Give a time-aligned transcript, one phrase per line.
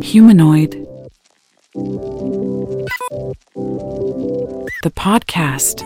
[0.00, 0.72] Humanoid.
[4.82, 5.82] The podcast.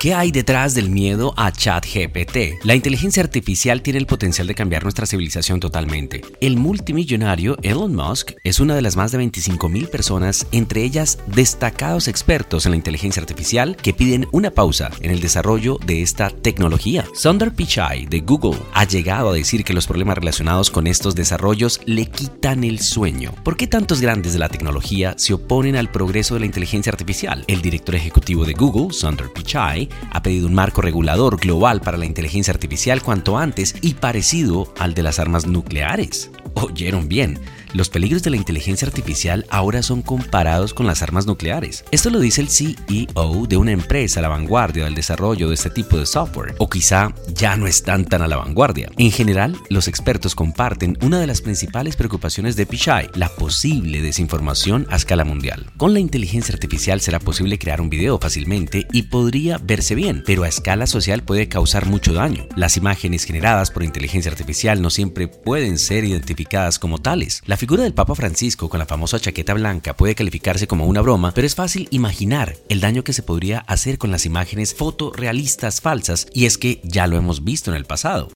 [0.00, 2.64] ¿Qué hay detrás del miedo a ChatGPT?
[2.64, 6.22] La inteligencia artificial tiene el potencial de cambiar nuestra civilización totalmente.
[6.40, 12.08] El multimillonario Elon Musk es una de las más de 25.000 personas, entre ellas destacados
[12.08, 17.04] expertos en la inteligencia artificial, que piden una pausa en el desarrollo de esta tecnología.
[17.12, 21.78] Sundar Pichai de Google ha llegado a decir que los problemas relacionados con estos desarrollos
[21.84, 23.34] le quitan el sueño.
[23.44, 27.44] ¿Por qué tantos grandes de la tecnología se oponen al progreso de la inteligencia artificial?
[27.48, 32.06] El director ejecutivo de Google, Sundar Pichai, ha pedido un marco regulador global para la
[32.06, 36.30] inteligencia artificial cuanto antes y parecido al de las armas nucleares.
[36.54, 37.38] Oyeron bien,
[37.72, 41.84] los peligros de la inteligencia artificial ahora son comparados con las armas nucleares.
[41.90, 45.70] Esto lo dice el CEO de una empresa a la vanguardia del desarrollo de este
[45.70, 48.90] tipo de software, o quizá ya no están tan a la vanguardia.
[48.98, 54.86] En general, los expertos comparten una de las principales preocupaciones de Pichai, la posible desinformación
[54.90, 55.66] a escala mundial.
[55.76, 60.44] Con la inteligencia artificial será posible crear un video fácilmente y podría verse bien, pero
[60.44, 62.46] a escala social puede causar mucho daño.
[62.56, 67.42] Las imágenes generadas por inteligencia artificial no siempre pueden ser identificadas como tales.
[67.60, 71.46] Figura del Papa Francisco con la famosa chaqueta blanca puede calificarse como una broma, pero
[71.46, 76.46] es fácil imaginar el daño que se podría hacer con las imágenes fotorrealistas falsas y
[76.46, 78.28] es que ya lo hemos visto en el pasado.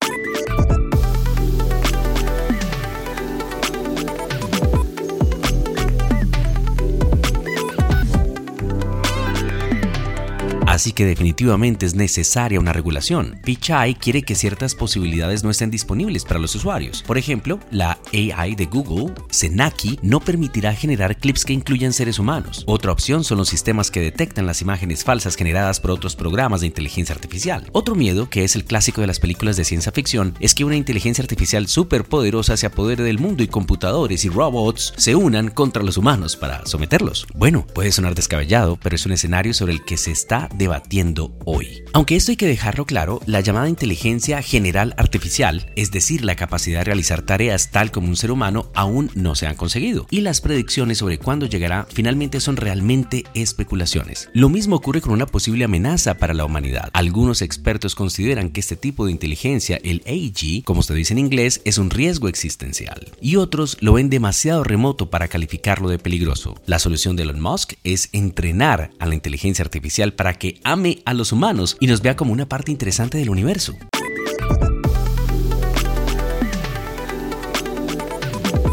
[10.75, 13.39] Así que definitivamente es necesaria una regulación.
[13.45, 17.01] Pichai quiere que ciertas posibilidades no estén disponibles para los usuarios.
[17.07, 22.65] Por ejemplo, la AI de Google, Senaki, no permitirá generar clips que incluyan seres humanos.
[22.67, 26.67] Otra opción son los sistemas que detectan las imágenes falsas generadas por otros programas de
[26.67, 27.69] inteligencia artificial.
[27.71, 30.75] Otro miedo, que es el clásico de las películas de ciencia ficción, es que una
[30.75, 35.99] inteligencia artificial superpoderosa se apodere del mundo y computadores y robots se unan contra los
[35.99, 37.29] humanos para someterlos.
[37.33, 41.85] Bueno, puede sonar descabellado, pero es un escenario sobre el que se está debatiendo hoy.
[41.93, 46.81] Aunque esto hay que dejarlo claro, la llamada inteligencia general artificial, es decir, la capacidad
[46.81, 50.41] de realizar tareas tal como un ser humano, aún no se han conseguido, y las
[50.41, 54.31] predicciones sobre cuándo llegará finalmente son realmente especulaciones.
[54.33, 56.89] Lo mismo ocurre con una posible amenaza para la humanidad.
[56.95, 61.61] Algunos expertos consideran que este tipo de inteligencia, el AG, como se dice en inglés,
[61.67, 66.55] es un riesgo existencial, y otros lo ven demasiado remoto para calificarlo de peligroso.
[66.65, 71.15] La solución de Elon Musk es entrenar a la inteligencia artificial para que ame a
[71.15, 73.75] los humanos y nos vea como una parte interesante del universo.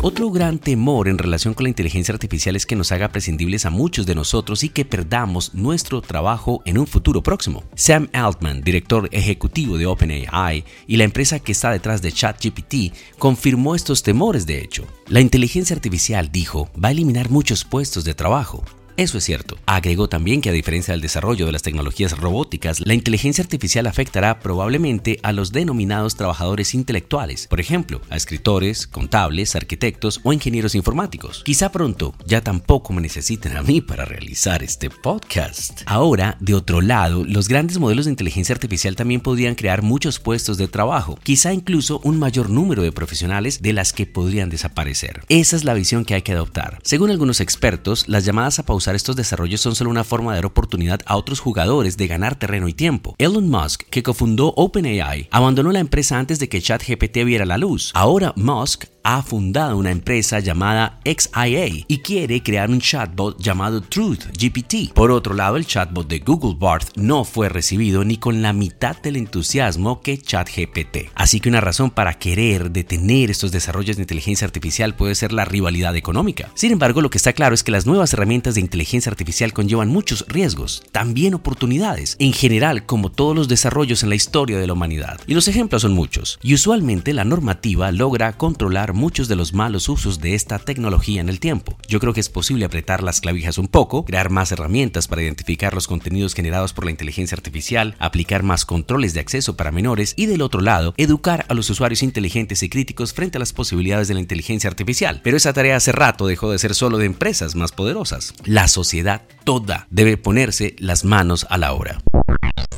[0.03, 3.69] Otro gran temor en relación con la inteligencia artificial es que nos haga prescindibles a
[3.69, 7.63] muchos de nosotros y que perdamos nuestro trabajo en un futuro próximo.
[7.75, 13.75] Sam Altman, director ejecutivo de OpenAI y la empresa que está detrás de ChatGPT, confirmó
[13.75, 14.87] estos temores de hecho.
[15.07, 18.63] La inteligencia artificial, dijo, va a eliminar muchos puestos de trabajo.
[19.01, 19.57] Eso es cierto.
[19.65, 24.39] Agregó también que a diferencia del desarrollo de las tecnologías robóticas, la inteligencia artificial afectará
[24.39, 31.41] probablemente a los denominados trabajadores intelectuales, por ejemplo, a escritores, contables, arquitectos o ingenieros informáticos.
[31.43, 35.81] Quizá pronto ya tampoco me necesiten a mí para realizar este podcast.
[35.87, 40.59] Ahora, de otro lado, los grandes modelos de inteligencia artificial también podrían crear muchos puestos
[40.59, 45.23] de trabajo, quizá incluso un mayor número de profesionales de las que podrían desaparecer.
[45.27, 46.77] Esa es la visión que hay que adoptar.
[46.83, 48.63] Según algunos expertos, las llamadas a
[48.95, 52.67] estos desarrollos son solo una forma de dar oportunidad a otros jugadores de ganar terreno
[52.67, 53.15] y tiempo.
[53.17, 57.91] Elon Musk, que cofundó OpenAI, abandonó la empresa antes de que ChatGPT viera la luz.
[57.93, 64.25] Ahora Musk ha fundado una empresa llamada XIA y quiere crear un chatbot llamado Truth
[64.37, 64.93] GPT.
[64.93, 69.01] Por otro lado, el chatbot de Google Bard no fue recibido ni con la mitad
[69.01, 71.09] del entusiasmo que ChatGPT.
[71.15, 75.45] Así que una razón para querer detener estos desarrollos de inteligencia artificial puede ser la
[75.45, 76.49] rivalidad económica.
[76.53, 79.89] Sin embargo, lo que está claro es que las nuevas herramientas de inteligencia artificial conllevan
[79.89, 84.73] muchos riesgos, también oportunidades, en general como todos los desarrollos en la historia de la
[84.73, 85.19] humanidad.
[85.27, 86.39] Y los ejemplos son muchos.
[86.41, 91.29] Y usualmente la normativa logra controlar muchos de los malos usos de esta tecnología en
[91.29, 91.77] el tiempo.
[91.87, 95.73] Yo creo que es posible apretar las clavijas un poco, crear más herramientas para identificar
[95.73, 100.25] los contenidos generados por la inteligencia artificial, aplicar más controles de acceso para menores y
[100.25, 104.15] del otro lado, educar a los usuarios inteligentes y críticos frente a las posibilidades de
[104.15, 105.21] la inteligencia artificial.
[105.23, 109.23] Pero esa tarea hace rato dejó de ser solo de empresas más poderosas la sociedad
[109.43, 112.01] toda debe ponerse las manos a la obra.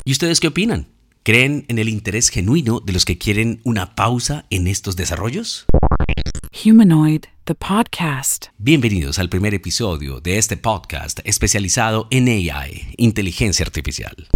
[0.06, 0.88] ¿Y ustedes qué opinan?
[1.24, 5.66] ¿Creen en el interés genuino de los que quieren una pausa en estos desarrollos?
[6.56, 8.46] Humanoid, the podcast.
[8.60, 14.28] Bienvenidos al primer episodio de este podcast especializado en AI, inteligencia artificial.